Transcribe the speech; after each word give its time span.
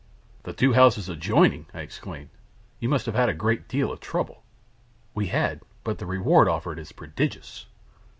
"The 0.41 0.53
two 0.53 0.73
houses 0.73 1.09
adjoining!" 1.09 1.67
I 1.75 1.81
exclaimed. 1.81 2.31
"You 2.79 2.89
must 2.89 3.05
have 3.05 3.13
had 3.13 3.29
a 3.29 3.35
great 3.35 3.67
deal 3.67 3.91
of 3.91 3.99
trouble." 3.99 4.41
"We 5.13 5.27
had; 5.27 5.61
but 5.83 5.99
the 5.99 6.07
reward 6.07 6.47
offered 6.49 6.79
is 6.79 6.91
prodigious." 6.91 7.67